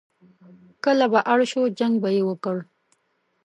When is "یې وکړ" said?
2.15-2.57